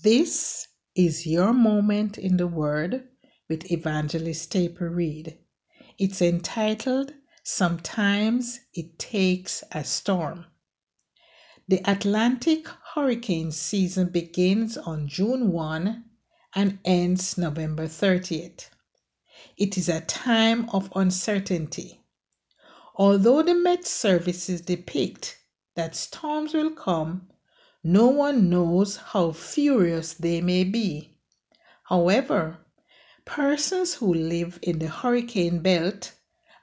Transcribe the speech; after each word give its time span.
This 0.00 0.68
is 0.94 1.26
your 1.26 1.52
moment 1.52 2.18
in 2.18 2.36
the 2.36 2.46
Word 2.46 3.08
with 3.48 3.68
Evangelist 3.72 4.52
Taper 4.52 4.88
Reed. 4.88 5.36
It's 5.98 6.22
entitled 6.22 7.14
Sometimes 7.42 8.60
It 8.72 8.96
Takes 9.00 9.64
a 9.72 9.82
Storm. 9.82 10.46
The 11.66 11.80
Atlantic 11.84 12.68
hurricane 12.94 13.50
season 13.50 14.10
begins 14.10 14.78
on 14.78 15.08
June 15.08 15.50
1 15.50 16.04
and 16.54 16.78
ends 16.84 17.36
November 17.36 17.88
30th. 17.88 18.70
It 19.56 19.76
is 19.76 19.88
a 19.88 20.02
time 20.02 20.70
of 20.70 20.92
uncertainty. 20.94 22.04
Although 22.94 23.42
the 23.42 23.56
Met 23.56 23.84
services 23.84 24.60
depict 24.60 25.40
that 25.74 25.96
storms 25.96 26.54
will 26.54 26.70
come, 26.70 27.30
no 27.84 28.08
one 28.08 28.50
knows 28.50 28.96
how 28.96 29.30
furious 29.32 30.12
they 30.14 30.40
may 30.40 30.64
be. 30.64 31.16
However, 31.84 32.58
persons 33.24 33.94
who 33.94 34.12
live 34.12 34.58
in 34.62 34.78
the 34.80 34.88
hurricane 34.88 35.60
belt 35.60 36.12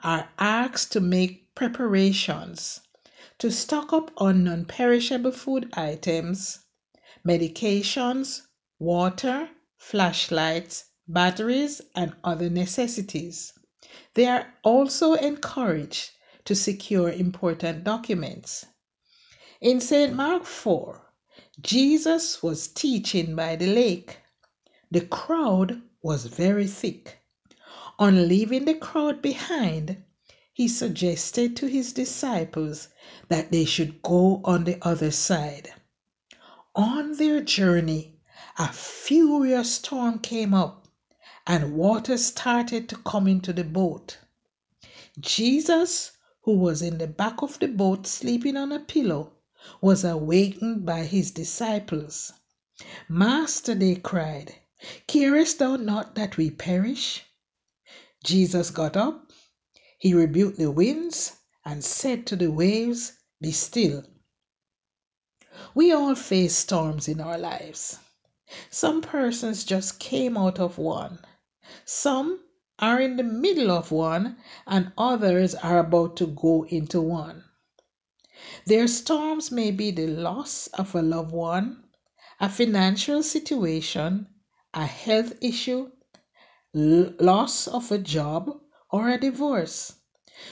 are 0.03 0.29
asked 0.37 0.91
to 0.91 0.99
make 0.99 1.55
preparations 1.55 2.81
to 3.39 3.49
stock 3.49 3.93
up 3.93 4.11
on 4.17 4.43
non 4.43 4.65
perishable 4.65 5.31
food 5.31 5.69
items, 5.73 6.59
medications, 7.25 8.41
water, 8.77 9.49
flashlights, 9.77 10.85
batteries, 11.07 11.81
and 11.95 12.13
other 12.23 12.49
necessities. 12.49 13.53
They 14.15 14.27
are 14.27 14.53
also 14.63 15.13
encouraged 15.13 16.11
to 16.43 16.55
secure 16.55 17.09
important 17.09 17.83
documents. 17.83 18.65
In 19.61 19.79
St. 19.79 20.13
Mark 20.13 20.43
4, 20.45 21.04
Jesus 21.61 22.43
was 22.43 22.67
teaching 22.67 23.33
by 23.33 23.55
the 23.55 23.67
lake. 23.67 24.17
The 24.91 25.01
crowd 25.05 25.81
was 26.01 26.25
very 26.25 26.67
thick. 26.67 27.19
On 27.97 28.27
leaving 28.27 28.65
the 28.65 28.73
crowd 28.75 29.21
behind, 29.21 30.03
he 30.51 30.67
suggested 30.67 31.55
to 31.55 31.67
his 31.67 31.93
disciples 31.93 32.89
that 33.29 33.51
they 33.51 33.63
should 33.63 34.01
go 34.01 34.41
on 34.43 34.65
the 34.65 34.77
other 34.85 35.11
side. 35.11 35.73
On 36.75 37.13
their 37.13 37.41
journey, 37.41 38.19
a 38.57 38.67
furious 38.73 39.73
storm 39.75 40.19
came 40.19 40.53
up 40.53 40.87
and 41.47 41.73
water 41.73 42.17
started 42.17 42.89
to 42.89 42.97
come 42.97 43.27
into 43.27 43.53
the 43.53 43.63
boat. 43.63 44.17
Jesus, 45.19 46.11
who 46.41 46.57
was 46.57 46.81
in 46.81 46.97
the 46.97 47.07
back 47.07 47.41
of 47.41 47.59
the 47.59 47.67
boat 47.67 48.07
sleeping 48.07 48.57
on 48.57 48.73
a 48.73 48.79
pillow, 48.79 49.34
was 49.81 50.03
awakened 50.03 50.85
by 50.85 51.05
his 51.05 51.31
disciples. 51.31 52.31
Master, 53.09 53.73
they 53.73 53.95
cried, 53.95 54.53
carest 55.07 55.57
thou 55.57 55.75
not 55.75 56.13
that 56.13 56.37
we 56.37 56.51
perish? 56.51 57.23
Jesus 58.23 58.69
got 58.69 58.95
up, 58.95 59.31
he 59.97 60.13
rebuked 60.13 60.59
the 60.59 60.69
winds, 60.69 61.31
and 61.65 61.83
said 61.83 62.27
to 62.27 62.35
the 62.35 62.51
waves, 62.51 63.13
Be 63.41 63.51
still. 63.51 64.03
We 65.73 65.91
all 65.91 66.13
face 66.13 66.55
storms 66.55 67.07
in 67.07 67.19
our 67.19 67.39
lives. 67.39 67.97
Some 68.69 69.01
persons 69.01 69.63
just 69.63 69.97
came 69.99 70.37
out 70.37 70.59
of 70.59 70.77
one. 70.77 71.17
Some 71.85 72.41
are 72.77 73.01
in 73.01 73.15
the 73.15 73.23
middle 73.23 73.71
of 73.71 73.91
one, 73.91 74.37
and 74.67 74.91
others 74.97 75.55
are 75.55 75.79
about 75.79 76.17
to 76.17 76.27
go 76.27 76.65
into 76.65 77.01
one. 77.01 77.44
Their 78.67 78.87
storms 78.87 79.49
may 79.51 79.71
be 79.71 79.89
the 79.89 80.05
loss 80.05 80.67
of 80.67 80.93
a 80.93 81.01
loved 81.01 81.31
one, 81.31 81.83
a 82.39 82.47
financial 82.47 83.23
situation, 83.23 84.27
a 84.71 84.85
health 84.85 85.33
issue, 85.41 85.89
loss 86.71 87.67
of 87.67 87.91
a 87.91 87.97
job, 87.97 88.61
or 88.91 89.09
a 89.09 89.19
divorce. 89.19 89.93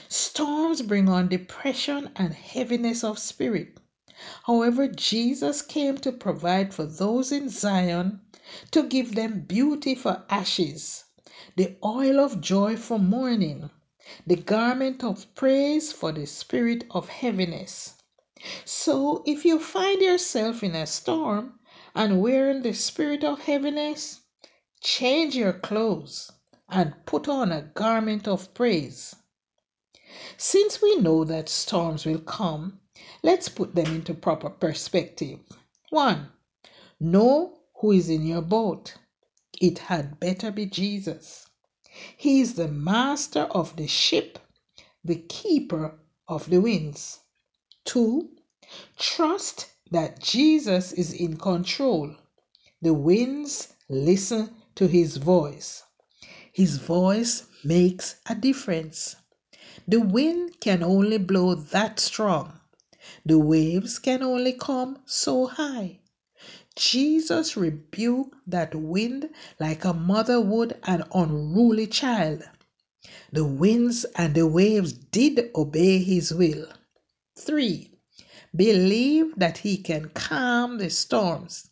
Storms 0.08 0.82
bring 0.82 1.08
on 1.08 1.28
depression 1.28 2.10
and 2.16 2.34
heaviness 2.34 3.04
of 3.04 3.16
spirit. 3.20 3.78
However, 4.42 4.88
Jesus 4.88 5.62
came 5.62 5.96
to 5.98 6.10
provide 6.10 6.74
for 6.74 6.86
those 6.86 7.30
in 7.30 7.48
Zion, 7.48 8.22
to 8.72 8.82
give 8.82 9.14
them 9.14 9.42
beauty 9.42 9.94
for 9.94 10.24
ashes, 10.28 11.04
the 11.54 11.76
oil 11.84 12.18
of 12.18 12.40
joy 12.40 12.76
for 12.76 12.98
mourning, 12.98 13.70
the 14.26 14.36
garment 14.36 15.04
of 15.04 15.34
praise 15.34 15.92
for 15.92 16.12
the 16.12 16.26
spirit 16.26 16.84
of 16.90 17.08
heaviness. 17.08 17.94
So, 18.66 19.22
if 19.26 19.44
you 19.44 19.58
find 19.60 20.02
yourself 20.02 20.62
in 20.62 20.74
a 20.74 20.86
storm 20.86 21.60
and 21.94 22.20
wearing 22.22 22.62
the 22.62 22.74
spirit 22.74 23.24
of 23.24 23.40
heaviness, 23.42 24.22
change 24.82 25.36
your 25.36 25.52
clothes 25.54 26.32
and 26.68 26.94
put 27.06 27.28
on 27.28 27.52
a 27.52 27.62
garment 27.62 28.28
of 28.28 28.54
praise. 28.54 29.16
Since 30.38 30.82
we 30.82 30.96
know 30.98 31.24
that 31.24 31.48
storms 31.48 32.06
will 32.06 32.20
come, 32.20 32.80
let's 33.22 33.48
put 33.48 33.74
them 33.74 33.86
into 33.94 34.14
proper 34.14 34.50
perspective. 34.50 35.40
One, 35.90 36.30
know 37.00 37.60
who 37.80 37.92
is 37.92 38.10
in 38.10 38.26
your 38.26 38.42
boat. 38.42 38.96
It 39.60 39.78
had 39.78 40.20
better 40.20 40.50
be 40.52 40.66
Jesus. 40.66 41.46
He 42.16 42.40
is 42.40 42.54
the 42.54 42.68
master 42.68 43.42
of 43.52 43.76
the 43.76 43.86
ship, 43.86 44.38
the 45.04 45.16
keeper 45.16 45.98
of 46.26 46.50
the 46.50 46.60
winds. 46.60 47.20
Two, 47.84 48.30
trust 48.98 49.66
that 49.90 50.20
Jesus 50.20 50.92
is 50.92 51.12
in 51.12 51.36
control. 51.36 52.16
The 52.82 52.94
winds 52.94 53.68
listen 53.88 54.54
to 54.74 54.88
his 54.88 55.18
voice. 55.18 55.84
His 56.52 56.78
voice 56.78 57.44
makes 57.62 58.16
a 58.26 58.34
difference. 58.34 59.16
The 59.86 60.00
wind 60.00 60.60
can 60.60 60.82
only 60.82 61.18
blow 61.18 61.54
that 61.54 62.00
strong. 62.00 62.60
The 63.26 63.38
waves 63.38 63.98
can 63.98 64.22
only 64.22 64.52
come 64.54 64.98
so 65.06 65.46
high. 65.46 66.00
Jesus 66.76 67.56
rebuked 67.56 68.36
that 68.46 68.74
wind 68.74 69.30
like 69.58 69.82
a 69.82 69.94
mother 69.94 70.42
would 70.42 70.78
an 70.82 71.04
unruly 71.14 71.86
child. 71.86 72.42
The 73.32 73.46
winds 73.46 74.04
and 74.14 74.34
the 74.34 74.46
waves 74.46 74.92
did 74.92 75.50
obey 75.54 76.02
his 76.02 76.34
will. 76.34 76.66
3. 77.36 77.90
Believe 78.54 79.34
that 79.38 79.58
he 79.58 79.78
can 79.78 80.10
calm 80.10 80.76
the 80.76 80.90
storms. 80.90 81.70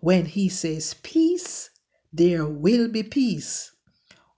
When 0.00 0.26
he 0.26 0.48
says 0.48 0.94
peace, 1.02 1.70
there 2.12 2.46
will 2.46 2.86
be 2.88 3.02
peace. 3.02 3.72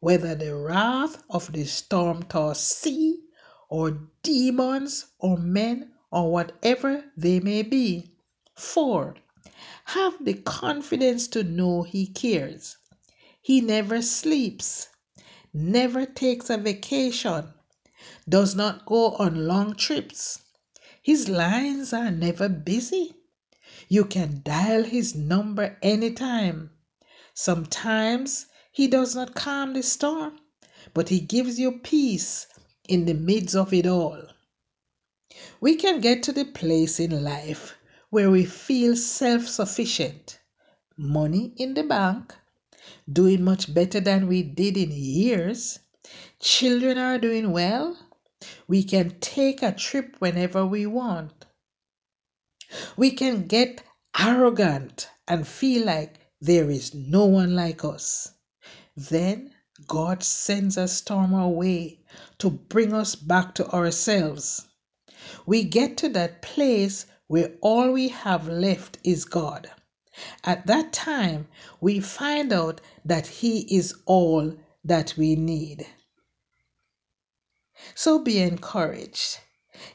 Whether 0.00 0.34
the 0.34 0.56
wrath 0.56 1.22
of 1.28 1.52
the 1.52 1.66
storm 1.66 2.22
tossed 2.22 2.68
sea, 2.68 3.20
or 3.68 4.08
demons, 4.22 5.06
or 5.18 5.36
men, 5.36 5.92
or 6.10 6.32
whatever 6.32 7.04
they 7.16 7.38
may 7.38 7.60
be. 7.62 8.14
4. 8.56 9.14
Have 9.92 10.24
the 10.24 10.32
confidence 10.32 11.28
to 11.28 11.44
know 11.44 11.82
He 11.82 12.06
cares. 12.06 12.78
He 13.42 13.60
never 13.60 14.00
sleeps, 14.00 14.88
never 15.52 16.06
takes 16.06 16.48
a 16.48 16.56
vacation, 16.56 17.52
does 18.26 18.54
not 18.54 18.86
go 18.86 19.10
on 19.16 19.46
long 19.46 19.74
trips. 19.74 20.38
His 21.02 21.28
lines 21.28 21.92
are 21.92 22.10
never 22.10 22.48
busy. 22.48 23.14
You 23.90 24.06
can 24.06 24.40
dial 24.42 24.84
his 24.84 25.14
number 25.14 25.76
anytime. 25.82 26.70
Sometimes 27.34 28.46
he 28.72 28.88
does 28.88 29.14
not 29.14 29.34
calm 29.34 29.74
the 29.74 29.82
storm, 29.82 30.38
but 30.94 31.10
he 31.10 31.20
gives 31.20 31.58
you 31.58 31.72
peace 31.80 32.46
in 32.88 33.04
the 33.04 33.12
midst 33.12 33.54
of 33.54 33.74
it 33.74 33.84
all. 33.86 34.28
We 35.60 35.76
can 35.76 36.00
get 36.00 36.22
to 36.22 36.32
the 36.32 36.46
place 36.46 36.98
in 36.98 37.22
life 37.22 37.74
where 38.10 38.30
we 38.30 38.44
feel 38.44 38.96
self 38.96 39.46
sufficient, 39.46 40.40
money 40.96 41.52
in 41.56 41.74
the 41.74 41.82
bank, 41.82 42.34
doing 43.12 43.42
much 43.44 43.72
better 43.74 44.00
than 44.00 44.26
we 44.26 44.42
did 44.42 44.76
in 44.76 44.90
years, 44.90 45.78
children 46.40 46.96
are 46.98 47.18
doing 47.18 47.52
well, 47.52 47.98
we 48.66 48.82
can 48.82 49.18
take 49.20 49.62
a 49.62 49.72
trip 49.72 50.16
whenever 50.20 50.64
we 50.64 50.86
want. 50.86 51.44
We 52.96 53.10
can 53.10 53.46
get 53.46 53.82
arrogant 54.18 55.08
and 55.26 55.46
feel 55.46 55.84
like 55.86 56.20
there 56.40 56.70
is 56.70 56.94
no 56.94 57.26
one 57.26 57.54
like 57.56 57.84
us. 57.84 58.32
Then 58.96 59.54
God 59.86 60.22
sends 60.22 60.76
a 60.76 60.88
storm 60.88 61.34
our 61.34 61.48
way 61.48 62.00
to 62.38 62.50
bring 62.50 62.92
us 62.92 63.14
back 63.14 63.54
to 63.56 63.68
ourselves. 63.70 64.66
We 65.46 65.64
get 65.64 65.96
to 65.98 66.08
that 66.10 66.42
place 66.42 67.06
where 67.28 67.54
all 67.60 67.92
we 67.92 68.08
have 68.08 68.48
left 68.48 68.98
is 69.04 69.24
God. 69.24 69.70
At 70.44 70.66
that 70.66 70.92
time, 70.92 71.46
we 71.80 72.00
find 72.00 72.52
out 72.52 72.80
that 73.04 73.26
He 73.26 73.60
is 73.74 73.94
all 74.06 74.56
that 74.84 75.14
we 75.16 75.36
need. 75.36 75.86
So 77.94 78.18
be 78.18 78.40
encouraged. 78.40 79.38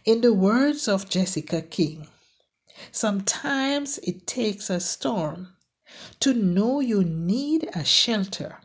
In 0.06 0.22
the 0.22 0.34
words 0.34 0.88
of 0.88 1.10
Jessica 1.10 1.62
King, 1.62 2.08
sometimes 2.92 3.98
it 3.98 4.26
takes 4.26 4.70
a 4.70 4.80
storm 4.80 5.58
to 6.22 6.34
know 6.34 6.80
you 6.80 7.04
need 7.04 7.70
a 7.74 7.84
shelter 7.84 8.60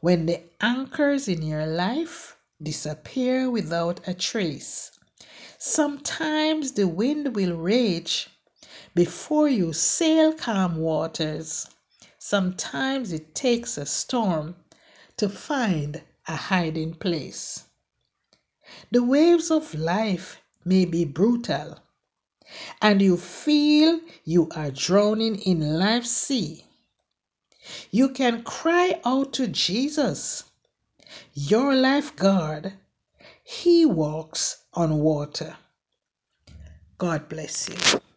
when 0.00 0.26
the 0.26 0.42
anchors 0.60 1.28
in 1.28 1.42
your 1.42 1.66
life 1.66 2.36
disappear 2.62 3.50
without 3.50 4.00
a 4.08 4.14
trace. 4.14 4.90
Sometimes 5.60 6.70
the 6.72 6.86
wind 6.86 7.34
will 7.34 7.56
rage 7.56 8.30
before 8.94 9.48
you 9.48 9.72
sail 9.72 10.32
calm 10.32 10.76
waters. 10.76 11.66
Sometimes 12.16 13.10
it 13.10 13.34
takes 13.34 13.76
a 13.76 13.84
storm 13.84 14.54
to 15.16 15.28
find 15.28 16.00
a 16.28 16.36
hiding 16.36 16.94
place. 16.94 17.64
The 18.92 19.02
waves 19.02 19.50
of 19.50 19.74
life 19.74 20.40
may 20.64 20.84
be 20.84 21.04
brutal, 21.04 21.80
and 22.80 23.02
you 23.02 23.16
feel 23.16 24.00
you 24.24 24.48
are 24.54 24.70
drowning 24.70 25.40
in 25.40 25.76
life's 25.76 26.10
sea. 26.10 26.66
You 27.90 28.10
can 28.10 28.44
cry 28.44 29.00
out 29.04 29.32
to 29.32 29.48
Jesus, 29.48 30.44
your 31.34 31.74
lifeguard. 31.74 32.74
He 33.42 33.84
walks 33.84 34.58
on 34.78 35.00
water. 35.00 35.56
God 36.98 37.28
bless 37.28 37.68
you. 37.68 38.07